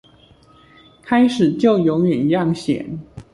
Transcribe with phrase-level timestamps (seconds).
[1.05, 2.97] 開始就永遠一樣鹹